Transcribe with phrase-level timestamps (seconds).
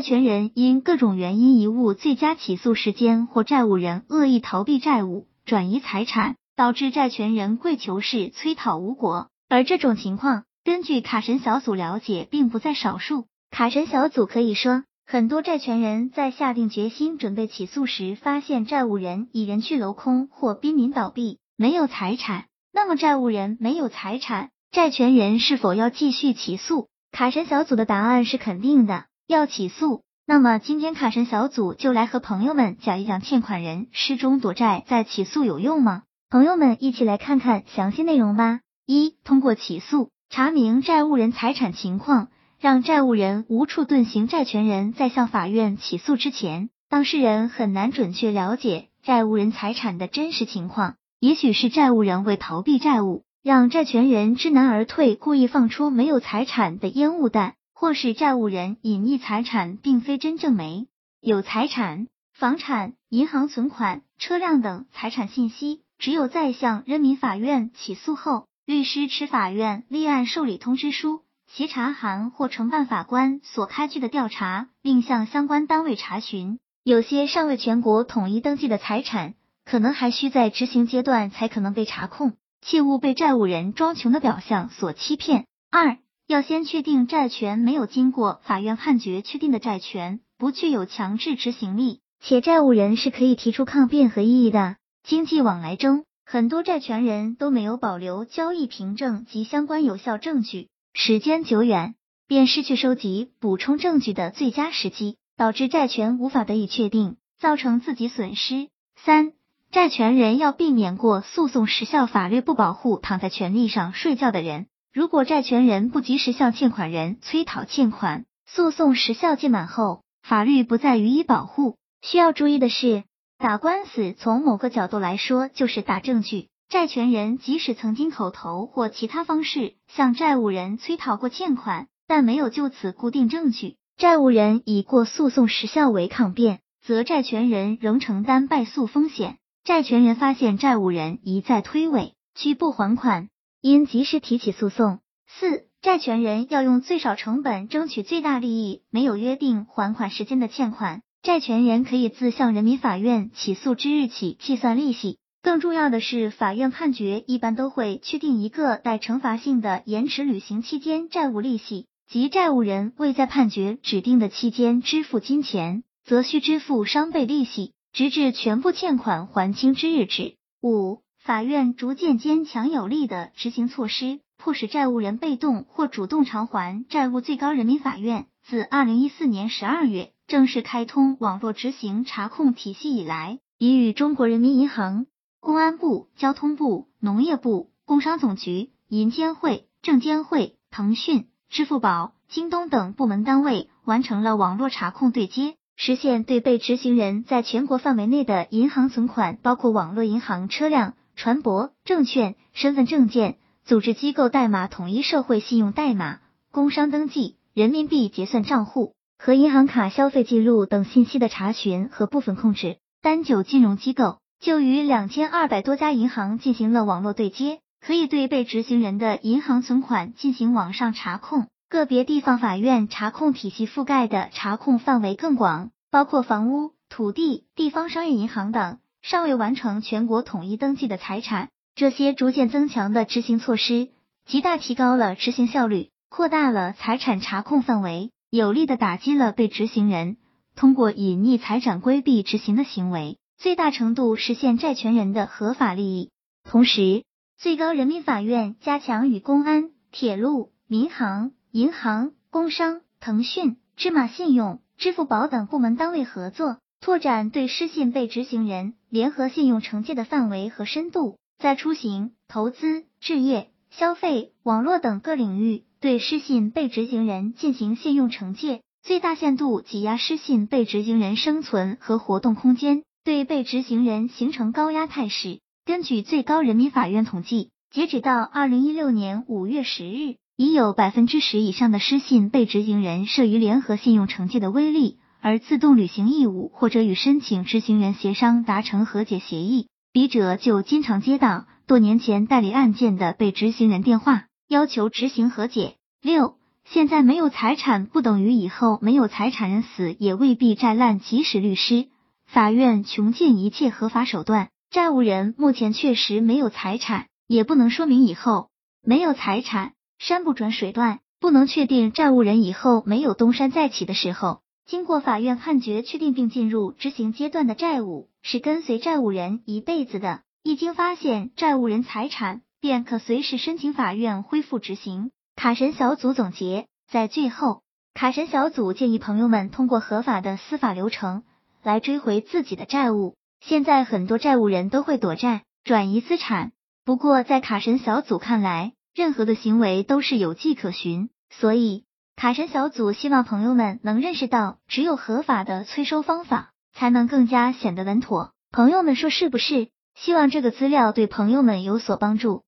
[0.00, 9.28] 债权人因各种原因贻误最佳起诉时间，或债务人恶意逃避债务、转移财产，导致债权人跪求式催讨无果。
[9.50, 13.26] 而这种情况，根据卡神小组了解，并不在少数。
[13.50, 22.46] 卡神小组可以说，很多债权人在下定决心准备起诉时，发现债务人已人去楼空或濒临倒闭，没有财产。
[22.72, 26.88] 那么，债务人没有财产，债权人是否要继续起诉？
[27.12, 29.04] 卡神小组的答案是肯定的。
[29.30, 36.02] 要起诉，那么今天卡神小组就来和朋友们讲一讲欠款人失踪躲债再起诉有用吗？
[36.28, 38.58] 朋友们一起来看看详细内容吧。
[38.86, 42.26] 一、通过起诉查明债务人财产情况，
[42.58, 44.26] 让债务人无处遁形。
[44.26, 57.54] 债权人在向法院起诉之前，当事人很难准确了解债务人财产的真实情况，也许是债务人为逃避债务，让债权人知难而退，故意放出没有财产的烟雾弹。
[57.80, 60.86] 或是债务人隐匿财产，并非真正没
[61.22, 76.58] 有财产，房产、银行存款、车辆等财产信息，只有在向人民法院起诉后，律师持法院立案受理通知书、协查函或承办法官所开具的调查，并向相关单位查询。
[76.84, 79.32] 有些尚未全国统一登记的财产，
[79.64, 85.46] 可能还需在执行阶段才可能被查控，切勿被债务人装穷的表象所欺骗。
[85.70, 85.96] 二。
[86.30, 94.76] 要先确定债权没有经过法院判决确定的债权不具有强制执行力，且债务人是可以提出抗辩和异议的。
[95.02, 101.96] 经济往来中，很多债权人都没有保留交易凭证及相关有效证据，时间久远
[102.28, 108.68] 便失去收集补充证据的最佳时机，导致债权无法得以确定，造成自己损失。
[108.94, 109.32] 三、
[109.72, 114.68] 债权人要避免过诉讼时效，法律不保护躺在权利上睡觉的人。
[114.92, 121.76] 如果债权人不及时向欠款人催讨欠款，诉讼时效届满后，法律不再予以保护。
[122.02, 123.04] 需要注意的是，
[123.38, 126.48] 打官司从某个角度来说就是打证据。
[126.68, 139.38] 债权人即使曾经口头或其他方式向债务人催讨过欠款，但没有就此固定证据，债务人以过诉讼时效为抗辩，则债权人仍承担败诉风险。
[139.62, 143.28] 债权人发现债务人一再推诿，拒不还款。
[143.60, 145.00] 应及时提起诉讼。
[145.26, 148.82] 四、债权人要用最少成本争取最大利益。
[148.90, 155.18] 没有约定还款时间的欠款，债权人可以自向人民法院起诉之日起计算利息。
[155.42, 170.34] 更重要的是，法院判决一般都会确定一个带惩罚性的延迟履行期间债务利息，即债务人未在判决指定的期间支付金钱，则需支付双倍利息，直至全部欠款还清之日止。
[170.62, 171.00] 五。
[171.22, 177.20] 法院逐渐坚强有力的执行措施，迫使债务人被动或主动偿还债务。
[177.20, 185.04] 最高人民法院自二零一四年十二月正式开通网络执行查控体系以来，已与中国人民银行、
[185.40, 195.54] 公安部、交通部、农业部、工商总局、银监会、证监会、腾讯、支付宝、京东等部门单位完成了网络查控对接。
[195.76, 200.94] 实现对被执行人在全国范围内的银行存款，包括网络银行、车辆。
[201.20, 206.20] 船舶、证券、身份证件、组织机构代码、统一社会信用代码、
[206.50, 212.78] 工商登记、人民币结算账户和银行卡消费记录等信息的查询和部分控制。
[213.02, 221.48] 单九金融机构就与两千二百多家银行进行了网络对接，可以对被执行人的银行存款进行网上查控。
[221.68, 228.78] 个别地方法院查控体系覆盖的查控范围更广，包括房屋、土地、地方商业银行等。
[229.02, 233.88] 尚未完成全国统一登记的财产，这些逐渐增强的执行措施，
[234.26, 240.16] 极大提高了执行效率，扩大了财产查控范围，有力的打击了被执行人
[240.54, 246.10] 通过隐匿财产规避执行的行为，最大程度实现债权人的合法利益。
[246.44, 247.04] 同时，
[247.38, 256.58] 最高人民法院加强与公安、铁路、民航、银行、工商、腾讯、芝麻信用、支付宝等部门单位合作。
[256.82, 275.38] 拓展对失信被执行人联合信用惩戒的范围和深度，在出行、投资、置业、消费、网络等各领域对失信被执行人进行信用惩戒，最大限度挤压失信被执行人生存和活动空间，对被执行人形成高压态势。
[275.64, 284.98] 根据最高人民法院统计，截止到二零一六年五月十日，已有百分之十以上的失信被执行人涉于联合信用惩戒的威力。
[285.22, 295.76] 而自动履行义务，或者与申请执行人协商达成和解协议，笔者就经常接到多年前代理案件的被执行人电话，要求执行和解。
[296.02, 300.98] 六、现在没有财产不等于以后没有财产，人死也未必债烂。
[301.00, 301.88] 即使律师、
[302.26, 308.48] 法院穷尽一切合法手段，债务人目前确实没有财产，也不能说明以后
[308.82, 309.72] 没有财产。
[309.98, 314.40] 山不转水断，不能确定债务人以后没有东山再起的时候。
[314.70, 320.22] 经过法院判决确定并进入执行阶段的债务，是跟随债务人一辈子的。
[320.44, 325.10] 一经发现债务人财产，便可随时申请法院恢复执行。
[325.34, 327.62] 卡神小组总结，在最后，
[327.94, 331.24] 卡神小组建议朋友们通过合法的司法流程
[331.64, 333.16] 来追回自己的债务。
[333.40, 336.52] 现在很多债务人都会躲债、转移资产，
[336.84, 341.86] 不过在卡神小组看来，任何的行为都是有迹可循，所以
[342.20, 348.32] 卡神小组希望朋友们能认识到，只有合法的催收方法，才能更加显得稳妥。
[348.52, 349.70] 朋友们说是不是？
[349.94, 352.44] 希望这个资料对朋友们有所帮助。